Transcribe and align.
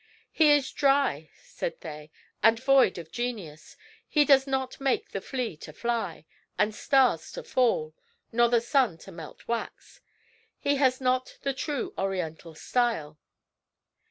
"He 0.31 0.49
is 0.49 0.71
dry." 0.71 1.29
said 1.43 1.79
they, 1.81 2.09
"and 2.41 2.57
void 2.59 2.97
of 2.97 3.11
genius: 3.11 3.77
he 4.09 4.25
does 4.25 4.47
not 4.47 4.79
make 4.81 5.11
the 5.11 5.21
flea 5.21 5.55
to 5.57 5.71
fly, 5.73 6.25
and 6.57 6.73
stars 6.73 7.31
to 7.33 7.43
fall, 7.43 7.93
nor 8.31 8.49
the 8.49 8.61
sun 8.61 8.97
to 9.05 9.11
melt 9.11 9.47
wax; 9.47 10.01
he 10.57 10.77
has 10.77 11.01
not 11.01 11.37
the 11.43 11.53
true 11.53 11.93
Oriental 11.99 12.55
style." 12.55 13.19